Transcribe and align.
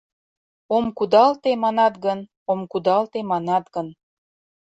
Ом 0.75 0.85
кудалте 0.97 1.51
манат 1.63 1.93
гын, 2.05 2.19
ом 2.51 2.59
кудалте 2.71 3.19
манат 3.31 3.65
гын 3.75 3.87